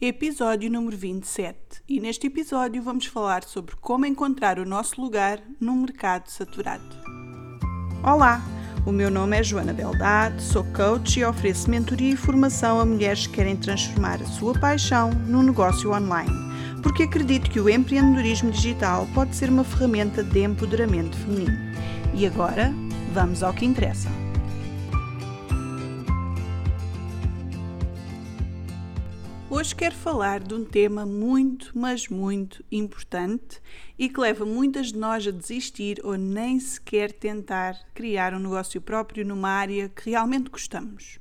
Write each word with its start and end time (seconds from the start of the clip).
Episódio 0.00 0.70
número 0.70 0.96
27. 0.96 1.56
E 1.88 1.98
neste 1.98 2.28
episódio 2.28 2.80
vamos 2.80 3.06
falar 3.06 3.42
sobre 3.42 3.74
como 3.80 4.06
encontrar 4.06 4.60
o 4.60 4.64
nosso 4.64 5.00
lugar 5.00 5.42
num 5.60 5.74
mercado 5.74 6.28
saturado. 6.28 6.84
Olá, 8.04 8.40
o 8.86 8.92
meu 8.92 9.10
nome 9.10 9.36
é 9.36 9.42
Joana 9.42 9.72
Beldade, 9.72 10.40
sou 10.40 10.62
coach 10.66 11.18
e 11.18 11.24
ofereço 11.24 11.68
mentoria 11.68 12.12
e 12.12 12.16
formação 12.16 12.78
a 12.78 12.86
mulheres 12.86 13.26
que 13.26 13.34
querem 13.34 13.56
transformar 13.56 14.22
a 14.22 14.26
sua 14.26 14.56
paixão 14.56 15.10
num 15.10 15.42
negócio 15.42 15.92
online, 15.92 16.30
porque 16.80 17.02
acredito 17.02 17.50
que 17.50 17.58
o 17.58 17.68
empreendedorismo 17.68 18.52
digital 18.52 19.04
pode 19.12 19.34
ser 19.34 19.50
uma 19.50 19.64
ferramenta 19.64 20.22
de 20.22 20.44
empoderamento 20.44 21.16
feminino. 21.16 21.58
E 22.14 22.24
agora, 22.24 22.72
vamos 23.12 23.42
ao 23.42 23.52
que 23.52 23.66
interessa. 23.66 24.08
Hoje 29.68 29.76
quero 29.76 29.96
falar 29.96 30.40
de 30.40 30.54
um 30.54 30.64
tema 30.64 31.04
muito, 31.04 31.72
mas 31.74 32.08
muito 32.08 32.64
importante 32.72 33.60
e 33.98 34.08
que 34.08 34.18
leva 34.18 34.46
muitas 34.46 34.92
de 34.92 34.98
nós 34.98 35.26
a 35.26 35.30
desistir 35.30 36.00
ou 36.02 36.16
nem 36.16 36.58
sequer 36.58 37.12
tentar 37.12 37.78
criar 37.92 38.32
um 38.32 38.38
negócio 38.38 38.80
próprio 38.80 39.26
numa 39.26 39.50
área 39.50 39.90
que 39.90 40.08
realmente 40.08 40.48
gostamos. 40.48 41.18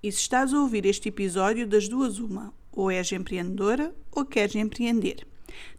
E 0.00 0.12
se 0.12 0.20
estás 0.20 0.54
a 0.54 0.60
ouvir 0.60 0.86
este 0.86 1.08
episódio, 1.08 1.66
das 1.66 1.88
duas, 1.88 2.20
uma, 2.20 2.54
ou 2.70 2.92
és 2.92 3.10
empreendedora 3.10 3.92
ou 4.12 4.24
queres 4.24 4.54
empreender. 4.54 5.26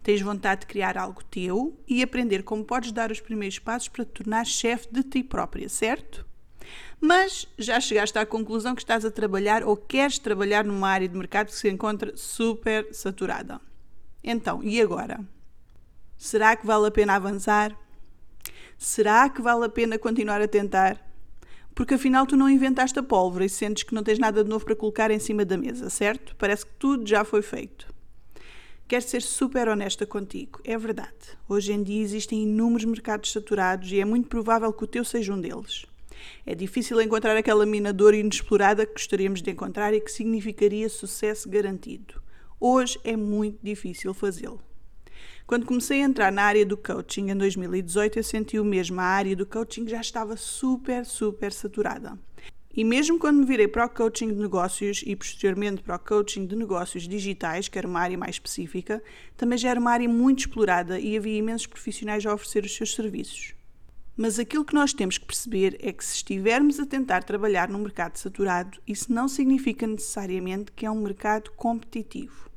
Tens 0.03 0.19
vontade 0.19 0.61
de 0.61 0.67
criar 0.67 0.97
algo 0.97 1.23
teu 1.23 1.79
e 1.87 2.03
aprender 2.03 2.43
como 2.43 2.65
podes 2.65 2.91
dar 2.91 3.09
os 3.09 3.21
primeiros 3.21 3.57
passos 3.57 3.87
para 3.87 4.03
te 4.03 4.11
tornar 4.11 4.45
chefe 4.45 4.89
de 4.91 5.01
ti 5.01 5.23
própria, 5.23 5.69
certo? 5.69 6.29
Mas 7.01 7.47
já 7.57 7.79
chegaste 7.79 8.17
à 8.19 8.25
conclusão 8.25 8.75
que 8.75 8.83
estás 8.83 9.03
a 9.03 9.09
trabalhar 9.09 9.63
ou 9.63 9.75
queres 9.75 10.19
trabalhar 10.19 10.63
numa 10.63 10.87
área 10.87 11.09
de 11.09 11.17
mercado 11.17 11.47
que 11.47 11.55
se 11.55 11.67
encontra 11.67 12.15
super 12.15 12.87
saturada. 12.93 13.59
Então, 14.23 14.63
e 14.63 14.79
agora? 14.79 15.19
Será 16.15 16.55
que 16.55 16.67
vale 16.67 16.85
a 16.85 16.91
pena 16.91 17.15
avançar? 17.15 17.75
Será 18.77 19.27
que 19.27 19.41
vale 19.41 19.65
a 19.65 19.69
pena 19.69 19.97
continuar 19.97 20.39
a 20.41 20.47
tentar? 20.47 21.03
Porque 21.73 21.95
afinal 21.95 22.27
tu 22.27 22.37
não 22.37 22.47
inventaste 22.47 22.99
a 22.99 23.03
pólvora 23.03 23.45
e 23.45 23.49
sentes 23.49 23.81
que 23.81 23.95
não 23.95 24.03
tens 24.03 24.19
nada 24.19 24.43
de 24.43 24.49
novo 24.49 24.63
para 24.63 24.75
colocar 24.75 25.09
em 25.09 25.17
cima 25.17 25.43
da 25.43 25.57
mesa, 25.57 25.89
certo? 25.89 26.35
Parece 26.35 26.67
que 26.67 26.73
tudo 26.77 27.07
já 27.07 27.23
foi 27.23 27.41
feito. 27.41 27.91
Quero 28.87 29.03
ser 29.03 29.21
super 29.23 29.69
honesta 29.69 30.05
contigo, 30.05 30.59
é 30.63 30.77
verdade. 30.77 31.37
Hoje 31.49 31.71
em 31.71 31.81
dia 31.81 32.03
existem 32.03 32.43
inúmeros 32.43 32.85
mercados 32.85 33.31
saturados 33.31 33.91
e 33.91 33.99
é 33.99 34.05
muito 34.05 34.27
provável 34.27 34.71
que 34.71 34.83
o 34.83 34.87
teu 34.87 35.03
seja 35.03 35.33
um 35.33 35.41
deles. 35.41 35.85
É 36.45 36.55
difícil 36.55 37.01
encontrar 37.01 37.35
aquela 37.35 37.65
mina 37.65 37.93
de 37.93 38.03
ouro 38.03 38.15
inexplorada 38.15 38.85
que 38.85 38.93
gostaríamos 38.93 39.41
de 39.41 39.51
encontrar 39.51 39.93
e 39.93 40.01
que 40.01 40.11
significaria 40.11 40.89
sucesso 40.89 41.49
garantido. 41.49 42.21
Hoje 42.59 42.99
é 43.03 43.15
muito 43.15 43.59
difícil 43.63 44.13
fazê-lo. 44.13 44.61
Quando 45.47 45.65
comecei 45.65 46.01
a 46.01 46.05
entrar 46.05 46.31
na 46.31 46.43
área 46.43 46.65
do 46.65 46.77
coaching 46.77 47.29
em 47.29 47.35
2018, 47.35 48.19
eu 48.19 48.23
senti 48.23 48.59
o 48.59 48.63
mesmo. 48.63 49.01
A 49.01 49.03
área 49.03 49.35
do 49.35 49.45
coaching 49.45 49.87
já 49.87 49.99
estava 49.99 50.37
super, 50.37 51.05
super 51.05 51.51
saturada. 51.51 52.17
E 52.73 52.85
mesmo 52.85 53.19
quando 53.19 53.39
me 53.39 53.45
virei 53.45 53.67
para 53.67 53.85
o 53.85 53.89
coaching 53.89 54.29
de 54.29 54.35
negócios 54.35 55.03
e 55.05 55.13
posteriormente 55.13 55.81
para 55.81 55.97
o 55.97 55.99
coaching 55.99 56.45
de 56.45 56.55
negócios 56.55 57.05
digitais, 57.05 57.67
que 57.67 57.77
era 57.77 57.85
uma 57.85 57.99
área 57.99 58.17
mais 58.17 58.35
específica, 58.35 59.03
também 59.35 59.57
já 59.57 59.71
era 59.71 59.79
uma 59.79 59.91
área 59.91 60.07
muito 60.07 60.39
explorada 60.39 60.97
e 60.97 61.17
havia 61.17 61.37
imensos 61.37 61.67
profissionais 61.67 62.25
a 62.25 62.33
oferecer 62.33 62.63
os 62.63 62.73
seus 62.73 62.95
serviços. 62.95 63.53
Mas 64.15 64.37
aquilo 64.37 64.65
que 64.65 64.73
nós 64.73 64.93
temos 64.93 65.17
que 65.17 65.25
perceber 65.25 65.77
é 65.81 65.91
que 65.93 66.03
se 66.03 66.15
estivermos 66.15 66.79
a 66.79 66.85
tentar 66.85 67.23
trabalhar 67.23 67.69
num 67.69 67.79
mercado 67.79 68.17
saturado, 68.17 68.77
isso 68.85 69.11
não 69.11 69.27
significa 69.27 69.87
necessariamente 69.87 70.71
que 70.73 70.85
é 70.85 70.91
um 70.91 71.01
mercado 71.01 71.49
competitivo. 71.51 72.49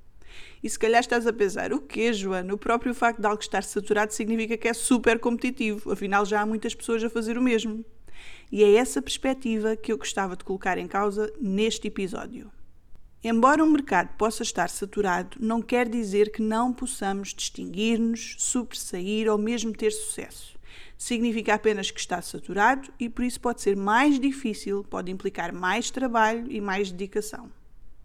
E 0.62 0.68
se 0.68 0.78
calhar 0.78 1.00
estás 1.00 1.26
a 1.28 1.32
pensar, 1.32 1.72
o 1.72 1.80
quê, 1.80 2.12
Joana? 2.12 2.52
O 2.52 2.58
próprio 2.58 2.92
facto 2.92 3.20
de 3.20 3.26
algo 3.26 3.40
estar 3.40 3.62
saturado 3.62 4.12
significa 4.12 4.56
que 4.56 4.66
é 4.66 4.74
super 4.74 5.20
competitivo, 5.20 5.92
afinal 5.92 6.24
já 6.26 6.40
há 6.40 6.46
muitas 6.46 6.74
pessoas 6.74 7.04
a 7.04 7.10
fazer 7.10 7.38
o 7.38 7.42
mesmo. 7.42 7.84
E 8.50 8.64
é 8.64 8.74
essa 8.74 9.00
perspectiva 9.00 9.76
que 9.76 9.92
eu 9.92 9.98
gostava 9.98 10.36
de 10.36 10.42
colocar 10.42 10.76
em 10.76 10.88
causa 10.88 11.32
neste 11.40 11.86
episódio. 11.86 12.50
Embora 13.22 13.62
um 13.62 13.70
mercado 13.70 14.16
possa 14.16 14.42
estar 14.42 14.68
saturado, 14.68 15.36
não 15.40 15.62
quer 15.62 15.88
dizer 15.88 16.32
que 16.32 16.42
não 16.42 16.72
possamos 16.72 17.32
distinguir-nos, 17.32 18.34
sobressair 18.38 19.30
ou 19.30 19.38
mesmo 19.38 19.72
ter 19.72 19.92
sucesso 19.92 20.53
significa 20.96 21.54
apenas 21.54 21.90
que 21.90 22.00
está 22.00 22.20
saturado 22.22 22.92
e 22.98 23.08
por 23.08 23.24
isso 23.24 23.40
pode 23.40 23.60
ser 23.60 23.76
mais 23.76 24.18
difícil, 24.18 24.84
pode 24.84 25.10
implicar 25.10 25.52
mais 25.52 25.90
trabalho 25.90 26.50
e 26.50 26.60
mais 26.60 26.90
dedicação. 26.90 27.50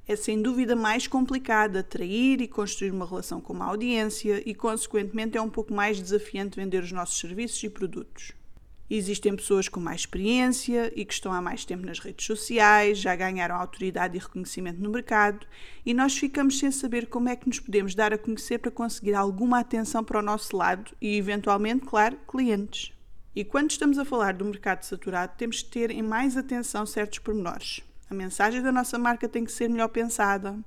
É 0.07 0.15
sem 0.15 0.41
dúvida 0.41 0.75
mais 0.75 1.05
complicado 1.05 1.77
atrair 1.77 2.41
e 2.41 2.47
construir 2.47 2.89
uma 2.89 3.05
relação 3.05 3.39
com 3.39 3.53
uma 3.53 3.65
audiência 3.65 4.41
e, 4.43 4.55
consequentemente, 4.55 5.37
é 5.37 5.41
um 5.41 5.51
pouco 5.51 5.71
mais 5.71 6.01
desafiante 6.01 6.55
vender 6.55 6.81
os 6.81 6.91
nossos 6.91 7.19
serviços 7.19 7.63
e 7.63 7.69
produtos. 7.69 8.38
Existem 8.89 9.35
pessoas 9.35 9.69
com 9.69 9.79
mais 9.79 10.01
experiência 10.01 10.91
e 10.95 11.05
que 11.05 11.13
estão 11.13 11.31
há 11.31 11.39
mais 11.39 11.63
tempo 11.63 11.85
nas 11.85 11.99
redes 11.99 12.25
sociais, 12.25 12.97
já 12.97 13.15
ganharam 13.15 13.55
autoridade 13.55 14.17
e 14.17 14.19
reconhecimento 14.19 14.81
no 14.81 14.89
mercado, 14.89 15.45
e 15.85 15.93
nós 15.93 16.17
ficamos 16.17 16.57
sem 16.57 16.71
saber 16.71 17.07
como 17.07 17.29
é 17.29 17.35
que 17.35 17.47
nos 17.47 17.59
podemos 17.59 17.93
dar 17.93 18.11
a 18.13 18.17
conhecer 18.17 18.57
para 18.57 18.71
conseguir 18.71 19.13
alguma 19.13 19.59
atenção 19.59 20.03
para 20.03 20.19
o 20.19 20.23
nosso 20.23 20.57
lado 20.57 20.91
e, 20.99 21.17
eventualmente, 21.17 21.85
claro, 21.85 22.17
clientes. 22.27 22.91
E 23.35 23.43
quando 23.43 23.69
estamos 23.69 23.99
a 23.99 24.05
falar 24.05 24.33
do 24.33 24.43
mercado 24.43 24.81
saturado, 24.83 25.33
temos 25.37 25.61
que 25.61 25.69
ter 25.69 25.91
em 25.91 26.01
mais 26.01 26.35
atenção 26.35 26.83
certos 26.85 27.19
pormenores. 27.19 27.81
A 28.09 28.13
mensagem 28.15 28.61
da 28.61 28.71
nossa 28.71 28.97
marca 28.97 29.29
tem 29.29 29.45
que 29.45 29.51
ser 29.51 29.69
melhor 29.69 29.89
pensada. 29.89 30.57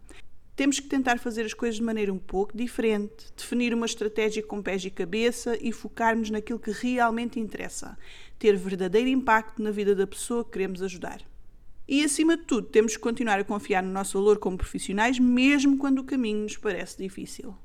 Temos 0.63 0.79
que 0.79 0.87
tentar 0.87 1.19
fazer 1.19 1.45
as 1.45 1.53
coisas 1.53 1.79
de 1.79 1.83
maneira 1.83 2.13
um 2.13 2.19
pouco 2.21 2.57
diferente, 2.57 3.33
definir 3.37 3.75
uma 3.75 3.85
estratégia 3.85 4.45
com 4.45 4.63
pés 4.63 4.85
e 4.85 4.91
cabeça 4.91 5.59
e 5.61 5.73
focarmos 5.73 6.31
naquilo 6.31 6.61
que 6.61 6.71
realmente 6.71 7.41
interessa, 7.41 7.99
ter 8.39 8.57
verdadeiro 8.57 9.09
impacto 9.09 9.61
na 9.61 9.73
vida 9.73 9.93
da 9.93 10.07
pessoa 10.07 10.45
que 10.45 10.53
queremos 10.53 10.81
ajudar. 10.81 11.21
E 11.89 12.05
acima 12.05 12.37
de 12.37 12.45
tudo, 12.45 12.69
temos 12.69 12.95
que 12.95 13.03
continuar 13.03 13.41
a 13.41 13.45
confiar 13.45 13.83
no 13.83 13.91
nosso 13.91 14.17
valor 14.17 14.39
como 14.39 14.57
profissionais, 14.57 15.19
mesmo 15.19 15.77
quando 15.79 15.99
o 15.99 16.05
caminho 16.05 16.45
nos 16.45 16.57
parece 16.57 16.97
difícil. 16.97 17.57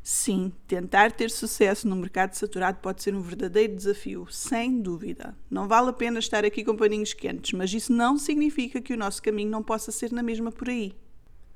Sim, 0.00 0.52
tentar 0.68 1.10
ter 1.10 1.28
sucesso 1.28 1.88
no 1.88 1.96
mercado 1.96 2.34
saturado 2.34 2.78
pode 2.80 3.02
ser 3.02 3.16
um 3.16 3.20
verdadeiro 3.20 3.74
desafio, 3.74 4.28
sem 4.30 4.80
dúvida. 4.80 5.36
Não 5.50 5.66
vale 5.66 5.90
a 5.90 5.92
pena 5.92 6.20
estar 6.20 6.44
aqui 6.44 6.62
com 6.62 6.76
paninhos 6.76 7.14
quentes, 7.14 7.52
mas 7.52 7.74
isso 7.74 7.92
não 7.92 8.16
significa 8.16 8.80
que 8.80 8.94
o 8.94 8.96
nosso 8.96 9.20
caminho 9.20 9.50
não 9.50 9.60
possa 9.60 9.90
ser 9.90 10.12
na 10.12 10.22
mesma 10.22 10.52
por 10.52 10.68
aí 10.68 10.94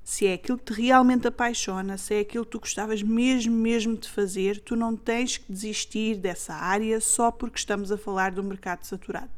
se 0.07 0.25
é 0.25 0.35
aquilo 0.35 0.57
que 0.57 0.73
te 0.73 0.81
realmente 0.81 1.27
apaixona, 1.27 1.99
se 1.99 2.15
é 2.15 2.21
aquilo 2.21 2.45
que 2.45 2.53
tu 2.53 2.61
gostavas 2.61 3.03
mesmo, 3.03 3.53
mesmo 3.53 3.97
de 3.97 4.09
fazer, 4.09 4.61
tu 4.61 4.77
não 4.77 4.97
tens 4.97 5.37
que 5.37 5.53
desistir 5.53 6.15
dessa 6.15 6.55
área 6.55 7.01
só 7.01 7.33
porque 7.33 7.59
estamos 7.59 7.91
a 7.91 7.99
falar 7.99 8.31
do 8.31 8.41
mercado 8.41 8.85
saturado. 8.85 9.33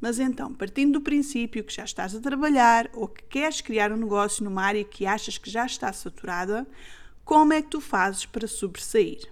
Mas 0.00 0.20
então, 0.20 0.54
partindo 0.54 0.92
do 0.92 1.00
princípio 1.00 1.64
que 1.64 1.74
já 1.74 1.82
estás 1.82 2.14
a 2.14 2.20
trabalhar 2.20 2.88
ou 2.92 3.08
que 3.08 3.24
queres 3.24 3.60
criar 3.60 3.90
um 3.90 3.96
negócio 3.96 4.44
numa 4.44 4.62
área 4.62 4.84
que 4.84 5.06
achas 5.06 5.36
que 5.36 5.50
já 5.50 5.66
está 5.66 5.92
saturada, 5.92 6.64
como 7.24 7.52
é 7.52 7.60
que 7.60 7.70
tu 7.70 7.80
fazes 7.80 8.24
para 8.24 8.46
sobressair? 8.46 9.28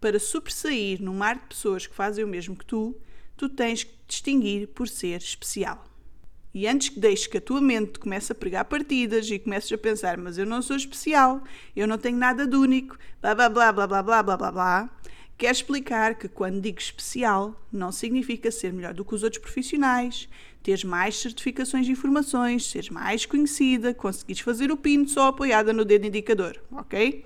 Para 0.00 0.18
sobressair 0.18 1.00
num 1.00 1.14
mar 1.14 1.36
de 1.36 1.46
pessoas 1.46 1.86
que 1.86 1.94
fazem 1.94 2.24
o 2.24 2.28
mesmo 2.28 2.56
que 2.56 2.66
tu, 2.66 2.92
tu 3.36 3.48
tens 3.48 3.84
que 3.84 3.94
distinguir 4.08 4.66
por 4.66 4.88
ser 4.88 5.18
especial. 5.18 5.84
E 6.56 6.66
antes 6.66 6.88
que 6.88 6.98
deixes 6.98 7.26
que 7.26 7.36
a 7.36 7.40
tua 7.40 7.60
mente 7.60 7.98
comece 7.98 8.32
a 8.32 8.34
pregar 8.34 8.64
partidas 8.64 9.28
e 9.30 9.38
comeces 9.38 9.70
a 9.70 9.76
pensar, 9.76 10.16
mas 10.16 10.38
eu 10.38 10.46
não 10.46 10.62
sou 10.62 10.74
especial, 10.74 11.44
eu 11.76 11.86
não 11.86 11.98
tenho 11.98 12.16
nada 12.16 12.46
de 12.46 12.56
único, 12.56 12.96
blá 13.20 13.34
blá 13.34 13.50
blá 13.50 13.72
blá 13.72 13.86
blá 13.86 14.02
blá 14.02 14.22
blá 14.22 14.36
blá 14.38 14.52
blá, 14.52 14.90
quero 15.36 15.52
explicar 15.52 16.14
que 16.14 16.30
quando 16.30 16.62
digo 16.62 16.78
especial, 16.78 17.62
não 17.70 17.92
significa 17.92 18.50
ser 18.50 18.72
melhor 18.72 18.94
do 18.94 19.04
que 19.04 19.14
os 19.14 19.22
outros 19.22 19.42
profissionais, 19.42 20.30
teres 20.62 20.82
mais 20.82 21.20
certificações 21.20 21.84
de 21.84 21.92
informações, 21.92 22.70
seres 22.70 22.88
mais 22.88 23.26
conhecida, 23.26 23.92
conseguires 23.92 24.40
fazer 24.40 24.72
o 24.72 24.78
pino 24.78 25.06
só 25.06 25.26
apoiada 25.26 25.74
no 25.74 25.84
dedo 25.84 26.06
indicador, 26.06 26.58
ok? 26.72 27.22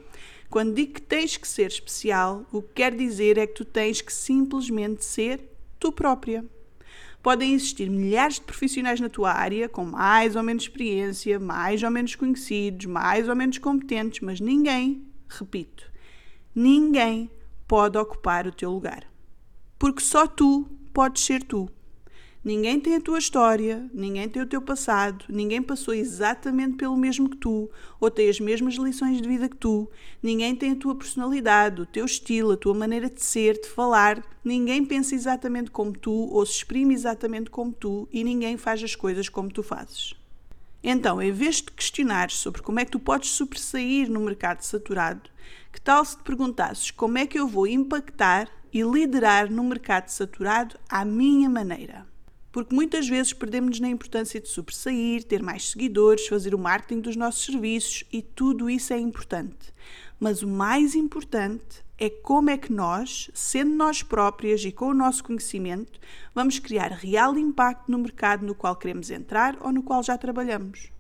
Quando 0.50 0.75
digo 0.75 0.94
que 0.94 1.03
tens 1.03 1.37
que 1.37 1.47
ser 1.47 1.69
especial, 1.69 2.44
o 2.50 2.61
que 2.61 2.75
quer 2.75 2.97
dizer 2.97 3.38
é 3.38 3.47
que 3.47 3.55
tu 3.55 3.65
tens 3.65 4.00
que 4.03 4.12
simplesmente 4.12 5.05
ser 5.05 5.41
tu 5.79 5.93
própria. 5.93 6.44
Podem 7.23 7.53
existir 7.53 7.91
milhares 7.91 8.37
de 8.37 8.43
profissionais 8.43 8.99
na 8.99 9.09
tua 9.09 9.33
área 9.33 9.69
com 9.69 9.85
mais 9.85 10.37
ou 10.37 10.43
menos 10.43 10.63
experiência, 10.63 11.39
mais 11.39 11.83
ou 11.83 11.91
menos 11.91 12.15
conhecidos, 12.15 12.87
mais 12.87 13.29
ou 13.29 13.37
menos 13.37 13.59
competentes, 13.59 14.21
mas 14.21 14.41
ninguém, 14.41 15.05
repito, 15.29 15.91
ninguém 16.55 17.31
pode 17.69 17.99
ocupar 17.99 18.47
o 18.47 18.53
teu 18.53 18.71
lugar. 18.71 19.05
Porque 19.79 20.03
só 20.03 20.27
tu 20.27 20.67
podes 20.93 21.23
ser 21.23 21.43
tu. 21.43 21.71
Ninguém 22.43 22.81
tem 22.81 22.97
a 22.97 23.01
tua 23.03 23.19
história, 23.19 23.87
ninguém 23.93 24.27
tem 24.27 24.41
o 24.41 24.47
teu 24.47 24.63
passado, 24.63 25.27
ninguém 25.29 25.61
passou 25.61 25.93
exatamente 25.93 26.79
pelo 26.79 26.97
mesmo 26.97 27.29
que 27.29 27.37
tu, 27.37 27.71
ou 28.01 28.11
tem 28.11 28.31
as 28.31 28.41
mesmas 28.41 28.77
lições 28.77 29.21
de 29.21 29.29
vida 29.29 29.47
que 29.47 29.59
tu, 29.59 29.91
ninguém 30.23 30.57
tem 30.57 30.73
a 30.73 30.77
tua 30.77 30.95
personalidade, 30.95 31.83
o 31.83 31.87
teu 31.87 32.07
estilo, 32.07 32.53
a 32.53 32.57
tua 32.57 32.73
maneira 32.73 33.11
de 33.11 33.23
ser, 33.23 33.61
de 33.61 33.69
falar, 33.69 34.25
ninguém 34.43 34.83
pensa 34.87 35.15
exatamente 35.15 35.71
como 35.71 35.93
tu 35.93 36.31
ou 36.33 36.47
se 36.47 36.53
exprime 36.55 36.95
exatamente 36.95 37.51
como 37.51 37.73
tu 37.73 38.09
e 38.11 38.25
ninguém 38.25 38.57
faz 38.57 38.83
as 38.83 38.97
coisas 38.97 39.29
como 39.29 39.53
tu 39.53 39.63
fazes. 39.63 40.15
Então, 40.83 41.21
em 41.21 41.33
vez 41.33 41.57
de 41.57 41.65
questionares 41.65 42.37
sobre 42.37 42.63
como 42.63 42.81
é 42.81 42.87
que 42.87 42.93
tu 42.93 42.99
podes 42.99 43.33
sobressair 43.33 44.11
no 44.11 44.19
mercado 44.19 44.63
saturado, 44.63 45.29
que 45.71 45.79
tal 45.79 46.03
se 46.07 46.17
te 46.17 46.23
perguntasses 46.23 46.91
como 46.91 47.19
é 47.19 47.27
que 47.27 47.39
eu 47.39 47.47
vou 47.47 47.67
impactar 47.67 48.49
e 48.73 48.81
liderar 48.83 49.51
no 49.51 49.63
mercado 49.63 50.09
saturado 50.09 50.79
à 50.89 51.05
minha 51.05 51.51
maneira? 51.51 52.09
Porque 52.52 52.75
muitas 52.75 53.08
vezes 53.08 53.32
perdemos 53.32 53.79
na 53.79 53.88
importância 53.88 54.41
de 54.41 54.49
sobressair, 54.49 55.23
ter 55.25 55.43
mais 55.43 55.70
seguidores, 55.70 56.26
fazer 56.26 56.55
o 56.55 56.58
marketing 56.58 57.00
dos 57.00 57.17
nossos 57.17 57.44
serviços 57.44 58.05
e 58.12 58.20
tudo 58.23 58.69
isso 58.69 58.93
é 58.93 58.99
importante. 58.99 59.73
Mas 60.19 60.43
o 60.43 60.49
mais 60.49 60.94
importante 60.94 61.85
é 61.97 62.08
como 62.08 62.50
é 62.50 62.56
que 62.56 62.73
nós, 62.73 63.31
sendo 63.35 63.75
nós 63.75 64.02
próprias 64.02 64.64
e 64.64 64.73
com 64.73 64.87
o 64.87 64.94
nosso 64.94 65.23
conhecimento, 65.23 66.00
vamos 66.35 66.58
criar 66.58 66.88
real 66.93 67.38
impacto 67.38 67.91
no 67.91 67.99
mercado 67.99 68.44
no 68.44 68.55
qual 68.55 68.75
queremos 68.75 69.11
entrar 69.11 69.56
ou 69.61 69.70
no 69.70 69.82
qual 69.82 70.02
já 70.02 70.17
trabalhamos. 70.17 70.91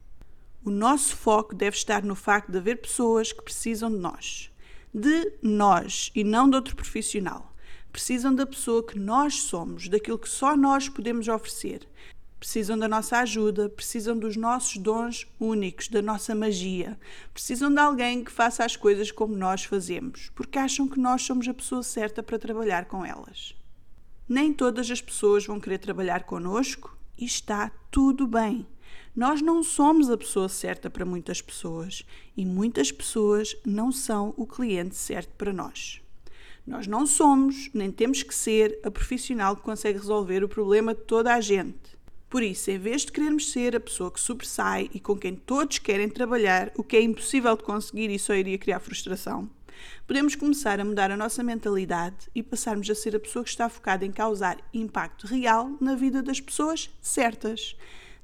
O 0.62 0.70
nosso 0.70 1.16
foco 1.16 1.54
deve 1.54 1.74
estar 1.74 2.02
no 2.02 2.14
facto 2.14 2.52
de 2.52 2.58
haver 2.58 2.82
pessoas 2.82 3.32
que 3.32 3.42
precisam 3.42 3.90
de 3.90 3.96
nós. 3.96 4.52
De 4.92 5.32
nós 5.42 6.10
e 6.14 6.22
não 6.22 6.50
de 6.50 6.56
outro 6.56 6.76
profissional. 6.76 7.49
Precisam 7.92 8.34
da 8.34 8.46
pessoa 8.46 8.86
que 8.86 8.98
nós 8.98 9.42
somos, 9.42 9.88
daquilo 9.88 10.18
que 10.18 10.28
só 10.28 10.56
nós 10.56 10.88
podemos 10.88 11.28
oferecer 11.28 11.86
precisam 12.40 12.78
da 12.78 12.88
nossa 12.88 13.18
ajuda, 13.18 13.68
precisam 13.68 14.18
dos 14.18 14.34
nossos 14.34 14.78
dons 14.78 15.28
únicos, 15.38 15.88
da 15.88 16.00
nossa 16.00 16.34
magia. 16.34 16.98
Precisam 17.34 17.70
de 17.70 17.78
alguém 17.78 18.24
que 18.24 18.32
faça 18.32 18.64
as 18.64 18.74
coisas 18.74 19.12
como 19.12 19.36
nós 19.36 19.64
fazemos, 19.64 20.30
porque 20.34 20.58
acham 20.58 20.88
que 20.88 20.98
nós 20.98 21.22
somos 21.22 21.46
a 21.46 21.54
pessoa 21.54 21.82
certa 21.82 22.22
para 22.22 22.38
trabalhar 22.38 22.86
com 22.86 23.04
elas. 23.04 23.54
Nem 24.26 24.54
todas 24.54 24.90
as 24.90 25.02
pessoas 25.02 25.44
vão 25.44 25.60
querer 25.60 25.78
trabalhar 25.78 26.24
connosco 26.24 26.96
e 27.18 27.26
está 27.26 27.70
tudo 27.90 28.26
bem. 28.26 28.66
Nós 29.14 29.42
não 29.42 29.62
somos 29.62 30.08
a 30.08 30.16
pessoa 30.16 30.48
certa 30.48 30.88
para 30.88 31.04
muitas 31.04 31.42
pessoas 31.42 32.06
e 32.34 32.46
muitas 32.46 32.90
pessoas 32.90 33.54
não 33.66 33.92
são 33.92 34.32
o 34.36 34.46
cliente 34.46 34.96
certo 34.96 35.34
para 35.36 35.52
nós. 35.52 36.00
Nós 36.66 36.86
não 36.86 37.06
somos, 37.06 37.70
nem 37.72 37.90
temos 37.90 38.22
que 38.22 38.34
ser, 38.34 38.78
a 38.84 38.90
profissional 38.90 39.56
que 39.56 39.62
consegue 39.62 39.98
resolver 39.98 40.44
o 40.44 40.48
problema 40.48 40.94
de 40.94 41.00
toda 41.02 41.34
a 41.34 41.40
gente. 41.40 41.98
Por 42.28 42.44
isso, 42.44 42.70
em 42.70 42.78
vez 42.78 43.04
de 43.04 43.10
querermos 43.10 43.50
ser 43.50 43.74
a 43.74 43.80
pessoa 43.80 44.08
que 44.08 44.20
sobressai 44.20 44.88
e 44.94 45.00
com 45.00 45.18
quem 45.18 45.34
todos 45.34 45.80
querem 45.80 46.08
trabalhar, 46.08 46.70
o 46.76 46.84
que 46.84 46.96
é 46.96 47.02
impossível 47.02 47.56
de 47.56 47.64
conseguir 47.64 48.08
e 48.08 48.20
só 48.20 48.34
iria 48.34 48.56
criar 48.56 48.78
frustração, 48.78 49.50
podemos 50.06 50.36
começar 50.36 50.78
a 50.78 50.84
mudar 50.84 51.10
a 51.10 51.16
nossa 51.16 51.42
mentalidade 51.42 52.28
e 52.32 52.40
passarmos 52.40 52.88
a 52.88 52.94
ser 52.94 53.16
a 53.16 53.20
pessoa 53.20 53.42
que 53.42 53.50
está 53.50 53.68
focada 53.68 54.06
em 54.06 54.12
causar 54.12 54.58
impacto 54.72 55.26
real 55.26 55.72
na 55.80 55.96
vida 55.96 56.22
das 56.22 56.40
pessoas 56.40 56.88
certas. 57.00 57.74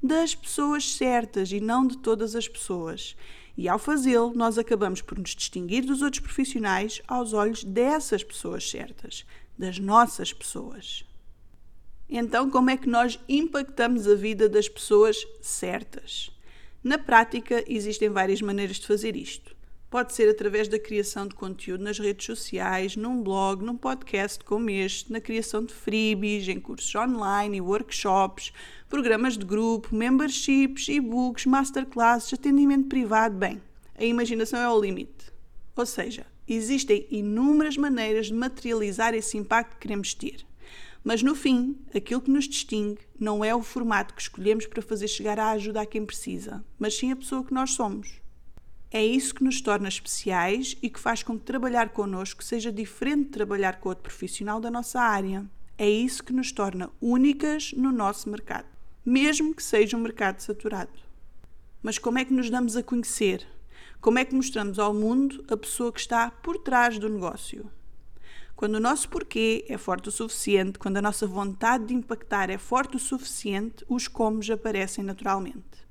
Das 0.00 0.36
pessoas 0.36 0.94
certas 0.94 1.50
e 1.50 1.58
não 1.58 1.84
de 1.84 1.98
todas 1.98 2.36
as 2.36 2.46
pessoas. 2.46 3.16
E 3.56 3.68
ao 3.68 3.78
fazê-lo, 3.78 4.34
nós 4.34 4.58
acabamos 4.58 5.00
por 5.00 5.18
nos 5.18 5.34
distinguir 5.34 5.84
dos 5.84 6.02
outros 6.02 6.20
profissionais 6.20 7.00
aos 7.08 7.32
olhos 7.32 7.64
dessas 7.64 8.22
pessoas 8.22 8.68
certas, 8.68 9.24
das 9.58 9.78
nossas 9.78 10.32
pessoas. 10.32 11.04
Então, 12.08 12.50
como 12.50 12.70
é 12.70 12.76
que 12.76 12.88
nós 12.88 13.18
impactamos 13.28 14.06
a 14.06 14.14
vida 14.14 14.48
das 14.48 14.68
pessoas 14.68 15.26
certas? 15.40 16.30
Na 16.84 16.98
prática, 16.98 17.64
existem 17.66 18.10
várias 18.10 18.42
maneiras 18.42 18.76
de 18.76 18.86
fazer 18.86 19.16
isto. 19.16 19.55
Pode 19.88 20.14
ser 20.14 20.28
através 20.28 20.66
da 20.66 20.80
criação 20.80 21.28
de 21.28 21.36
conteúdo 21.36 21.84
nas 21.84 21.98
redes 21.98 22.26
sociais, 22.26 22.96
num 22.96 23.22
blog, 23.22 23.64
num 23.64 23.76
podcast 23.76 24.42
como 24.44 24.68
este, 24.68 25.12
na 25.12 25.20
criação 25.20 25.64
de 25.64 25.72
freebies, 25.72 26.48
em 26.48 26.58
cursos 26.58 26.92
online 26.96 27.58
e 27.58 27.60
workshops, 27.60 28.52
programas 28.88 29.38
de 29.38 29.46
grupo, 29.46 29.94
memberships, 29.94 30.88
e-books, 30.88 31.46
masterclasses, 31.46 32.34
atendimento 32.34 32.88
privado. 32.88 33.36
Bem, 33.36 33.62
a 33.96 34.04
imaginação 34.04 34.58
é 34.58 34.68
o 34.68 34.80
limite. 34.80 35.32
Ou 35.76 35.86
seja, 35.86 36.26
existem 36.48 37.06
inúmeras 37.08 37.76
maneiras 37.76 38.26
de 38.26 38.34
materializar 38.34 39.14
esse 39.14 39.38
impacto 39.38 39.74
que 39.74 39.82
queremos 39.82 40.14
ter. 40.14 40.44
Mas 41.04 41.22
no 41.22 41.36
fim, 41.36 41.78
aquilo 41.94 42.20
que 42.20 42.30
nos 42.30 42.48
distingue 42.48 42.98
não 43.20 43.44
é 43.44 43.54
o 43.54 43.62
formato 43.62 44.14
que 44.14 44.22
escolhemos 44.22 44.66
para 44.66 44.82
fazer 44.82 45.06
chegar 45.06 45.38
a 45.38 45.52
ajuda 45.52 45.82
a 45.82 45.86
quem 45.86 46.04
precisa, 46.04 46.64
mas 46.76 46.96
sim 46.96 47.12
a 47.12 47.16
pessoa 47.16 47.44
que 47.44 47.54
nós 47.54 47.70
somos. 47.70 48.25
É 48.90 49.04
isso 49.04 49.34
que 49.34 49.42
nos 49.42 49.60
torna 49.60 49.88
especiais 49.88 50.76
e 50.80 50.88
que 50.88 51.00
faz 51.00 51.22
com 51.22 51.38
que 51.38 51.44
trabalhar 51.44 51.88
connosco 51.90 52.42
seja 52.42 52.70
diferente 52.70 53.24
de 53.24 53.30
trabalhar 53.30 53.80
com 53.80 53.88
outro 53.88 54.04
profissional 54.04 54.60
da 54.60 54.70
nossa 54.70 55.00
área. 55.00 55.44
É 55.76 55.88
isso 55.88 56.22
que 56.22 56.32
nos 56.32 56.52
torna 56.52 56.90
únicas 57.00 57.72
no 57.72 57.90
nosso 57.90 58.30
mercado, 58.30 58.68
mesmo 59.04 59.54
que 59.54 59.62
seja 59.62 59.96
um 59.96 60.00
mercado 60.00 60.40
saturado. 60.40 60.92
Mas 61.82 61.98
como 61.98 62.18
é 62.18 62.24
que 62.24 62.32
nos 62.32 62.48
damos 62.48 62.76
a 62.76 62.82
conhecer? 62.82 63.46
Como 64.00 64.18
é 64.18 64.24
que 64.24 64.34
mostramos 64.34 64.78
ao 64.78 64.94
mundo 64.94 65.44
a 65.48 65.56
pessoa 65.56 65.92
que 65.92 66.00
está 66.00 66.30
por 66.30 66.58
trás 66.58 66.98
do 66.98 67.08
negócio? 67.08 67.70
Quando 68.54 68.76
o 68.76 68.80
nosso 68.80 69.08
porquê 69.08 69.66
é 69.68 69.76
forte 69.76 70.08
o 70.08 70.12
suficiente, 70.12 70.78
quando 70.78 70.96
a 70.96 71.02
nossa 71.02 71.26
vontade 71.26 71.86
de 71.86 71.94
impactar 71.94 72.48
é 72.48 72.56
forte 72.56 72.96
o 72.96 73.00
suficiente, 73.00 73.84
os 73.88 74.08
comos 74.08 74.48
aparecem 74.48 75.04
naturalmente. 75.04 75.86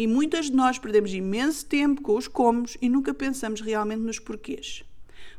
E 0.00 0.06
muitas 0.06 0.46
de 0.46 0.52
nós 0.52 0.78
perdemos 0.78 1.12
imenso 1.12 1.66
tempo 1.66 2.00
com 2.00 2.16
os 2.16 2.26
comos 2.26 2.74
e 2.80 2.88
nunca 2.88 3.12
pensamos 3.12 3.60
realmente 3.60 4.00
nos 4.00 4.18
porquês. 4.18 4.82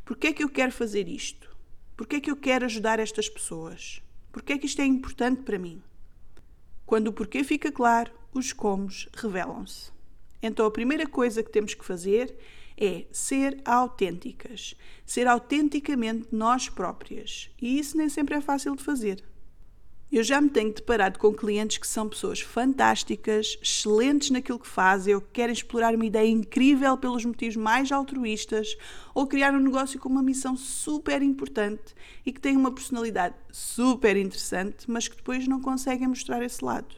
Porquê 0.06 0.28
é 0.28 0.34
que 0.34 0.44
eu 0.44 0.50
quero 0.50 0.72
fazer 0.72 1.08
isto? 1.08 1.50
Porquê 1.98 2.18
é 2.18 2.19
que 2.19 2.30
eu 2.30 2.36
quero 2.36 2.66
ajudar 2.66 3.00
estas 3.00 3.28
pessoas? 3.28 4.04
Porquê 4.31 4.54
é 4.54 4.58
que 4.60 4.68
isto 4.68 4.80
é 4.80 4.86
importante 4.86 5.42
para 5.42 5.58
mim? 5.58 5.81
Quando 6.86 7.08
o 7.08 7.12
porquê 7.12 7.44
fica 7.44 7.72
claro, 7.72 8.12
os 8.31 8.54
comos 8.54 9.10
revelam-se. 9.16 9.92
Então 10.44 10.68
a 10.68 10.72
primeira 10.72 11.08
coisa 11.08 11.42
que 11.42 11.50
temos 11.50 11.74
que 11.74 11.84
fazer 11.84 12.31
é 12.78 13.08
ser 13.12 13.60
autênticas, 13.66 14.75
ser 15.04 15.25
autenticamente 15.25 16.28
nós 16.31 16.69
próprias. 16.69 17.50
E 17.60 17.80
isso 17.80 17.98
nem 17.98 18.10
sempre 18.10 18.36
é 18.36 18.42
fácil 18.42 18.75
de 18.75 18.84
fazer. 18.84 19.24
Eu 20.12 20.25
já 20.25 20.42
me 20.42 20.50
tenho 20.50 20.74
deparado 20.74 21.18
com 21.18 21.34
clientes 21.34 21.78
que 21.78 21.88
são 21.88 22.10
pessoas 22.10 22.42
fantásticas, 22.42 23.58
excelentes 23.62 24.30
naquilo 24.30 24.60
que 24.60 24.68
fazem, 24.68 25.16
ou 25.16 25.22
que 25.22 25.30
querem 25.31 25.54
explorar 25.54 25.96
uma 25.96 26.06
ideia 26.06 26.28
incrível 26.28 26.98
pelos 26.98 27.24
motivos 27.24 27.56
mais 27.56 27.94
altruístas, 27.94 28.75
ou 29.16 29.25
criar 29.25 29.54
um 29.54 29.60
negócio 29.62 29.98
com 30.02 30.10
uma 30.10 30.22
missão 30.22 30.58
super 30.58 31.22
importante 31.22 31.96
e 32.25 32.34
que 32.34 32.42
têm 32.42 32.58
uma 32.58 32.74
personalidade 32.74 33.36
super 33.54 34.18
interessante, 34.18 34.92
mas 34.92 35.08
que 35.08 35.16
depois 35.16 35.48
não 35.48 35.62
conseguem 35.62 36.10
mostrar 36.10 36.44
esse 36.44 36.63
lado 36.63 36.94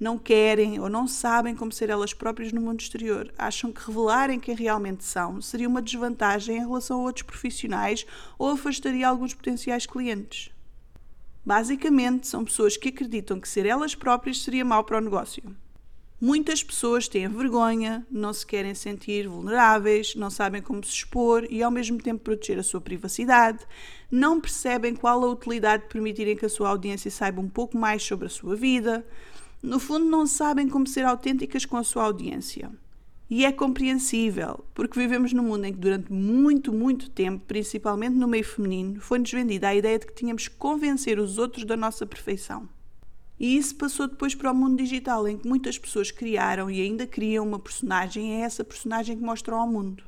não 0.00 0.16
querem 0.16 0.78
ou 0.78 0.88
não 0.88 1.08
sabem 1.08 1.56
como 1.56 1.72
ser 1.72 1.90
elas 1.90 2.14
próprias 2.14 2.52
no 2.52 2.60
mundo 2.60 2.80
exterior. 2.80 3.34
Acham 3.36 3.72
que 3.72 3.84
revelarem 3.84 4.38
quem 4.38 4.54
realmente 4.54 5.02
são 5.02 5.42
seria 5.42 5.68
uma 5.68 5.82
desvantagem 5.82 6.56
em 6.56 6.60
relação 6.60 7.00
a 7.00 7.02
outros 7.02 7.24
profissionais 7.24 8.06
ou 8.38 8.50
afastaria 8.50 9.08
alguns 9.08 9.34
potenciais 9.34 9.86
clientes. 9.86 10.52
Basicamente, 11.48 12.26
são 12.26 12.44
pessoas 12.44 12.76
que 12.76 12.90
acreditam 12.90 13.40
que 13.40 13.48
ser 13.48 13.64
elas 13.64 13.94
próprias 13.94 14.42
seria 14.42 14.66
mau 14.66 14.84
para 14.84 14.98
o 14.98 15.00
negócio. 15.00 15.42
Muitas 16.20 16.62
pessoas 16.62 17.08
têm 17.08 17.26
vergonha, 17.26 18.06
não 18.10 18.34
se 18.34 18.44
querem 18.44 18.74
sentir 18.74 19.26
vulneráveis, 19.26 20.14
não 20.14 20.28
sabem 20.28 20.60
como 20.60 20.84
se 20.84 20.92
expor 20.92 21.46
e 21.48 21.62
ao 21.62 21.70
mesmo 21.70 22.02
tempo 22.02 22.22
proteger 22.22 22.58
a 22.58 22.62
sua 22.62 22.82
privacidade, 22.82 23.64
não 24.10 24.38
percebem 24.38 24.94
qual 24.94 25.24
a 25.24 25.30
utilidade 25.30 25.84
de 25.84 25.88
permitirem 25.88 26.36
que 26.36 26.44
a 26.44 26.50
sua 26.50 26.68
audiência 26.68 27.10
saiba 27.10 27.40
um 27.40 27.48
pouco 27.48 27.78
mais 27.78 28.02
sobre 28.02 28.26
a 28.26 28.30
sua 28.30 28.54
vida, 28.54 29.02
no 29.62 29.80
fundo, 29.80 30.04
não 30.04 30.26
sabem 30.26 30.68
como 30.68 30.86
ser 30.86 31.06
autênticas 31.06 31.64
com 31.64 31.78
a 31.78 31.82
sua 31.82 32.04
audiência. 32.04 32.70
E 33.30 33.44
é 33.44 33.52
compreensível, 33.52 34.64
porque 34.72 34.98
vivemos 34.98 35.34
num 35.34 35.42
mundo 35.42 35.66
em 35.66 35.72
que 35.72 35.78
durante 35.78 36.10
muito, 36.10 36.72
muito 36.72 37.10
tempo, 37.10 37.44
principalmente 37.46 38.16
no 38.16 38.26
meio 38.26 38.44
feminino, 38.44 39.00
foi-nos 39.02 39.30
vendida 39.30 39.68
a 39.68 39.74
ideia 39.74 39.98
de 39.98 40.06
que 40.06 40.14
tínhamos 40.14 40.48
que 40.48 40.56
convencer 40.56 41.18
os 41.18 41.36
outros 41.36 41.64
da 41.66 41.76
nossa 41.76 42.06
perfeição. 42.06 42.66
E 43.38 43.58
isso 43.58 43.76
passou 43.76 44.08
depois 44.08 44.34
para 44.34 44.50
o 44.50 44.54
mundo 44.54 44.78
digital, 44.78 45.28
em 45.28 45.36
que 45.36 45.46
muitas 45.46 45.76
pessoas 45.76 46.10
criaram 46.10 46.70
e 46.70 46.80
ainda 46.80 47.06
criam 47.06 47.46
uma 47.46 47.58
personagem, 47.58 48.30
e 48.30 48.40
é 48.40 48.40
essa 48.40 48.64
personagem 48.64 49.16
que 49.16 49.22
mostram 49.22 49.58
ao 49.58 49.68
mundo. 49.68 50.02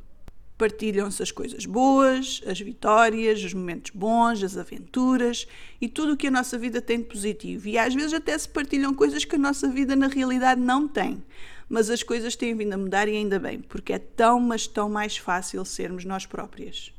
Partilham-se 0.57 1.23
as 1.23 1.31
coisas 1.31 1.67
boas, 1.67 2.43
as 2.47 2.59
vitórias, 2.59 3.43
os 3.45 3.53
momentos 3.53 3.93
bons, 3.95 4.43
as 4.43 4.57
aventuras 4.57 5.47
e 5.81 5.89
tudo 5.89 6.15
o 6.15 6.17
que 6.17 6.27
a 6.27 6.31
nossa 6.31 6.59
vida 6.59 6.83
tem 6.83 6.99
de 6.99 7.05
positivo. 7.05 7.69
E 7.69 7.79
às 7.79 7.95
vezes 7.95 8.15
até 8.15 8.37
se 8.37 8.49
partilham 8.49 8.95
coisas 8.95 9.25
que 9.25 9.37
a 9.37 9.39
nossa 9.39 9.69
vida 9.69 9.95
na 9.95 10.09
realidade 10.09 10.61
não 10.61 10.89
tem. 10.89 11.23
Mas 11.71 11.89
as 11.89 12.03
coisas 12.03 12.37
têm 12.37 12.55
vindo 12.55 12.75
a 12.75 12.77
mudar 12.77 13.09
e 13.09 13.17
ainda 13.17 13.39
bem, 13.39 13.61
porque 13.61 13.95
é 13.95 13.99
tão, 13.99 14.39
mas 14.39 14.67
tão 14.67 14.91
mais 14.91 15.17
fácil 15.17 15.65
sermos 15.65 16.05
nós 16.05 16.27
próprias. 16.27 16.93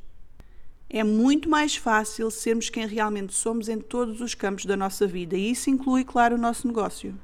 É 0.90 1.04
muito 1.04 1.48
mais 1.48 1.76
fácil 1.76 2.28
sermos 2.30 2.68
quem 2.68 2.86
realmente 2.86 3.32
somos 3.34 3.68
em 3.68 3.78
todos 3.78 4.20
os 4.20 4.34
campos 4.34 4.64
da 4.64 4.76
nossa 4.76 5.06
vida 5.06 5.36
e 5.36 5.50
isso 5.50 5.70
inclui, 5.70 6.02
claro, 6.04 6.36
o 6.36 6.40
nosso 6.40 6.66
negócio. 6.66 7.14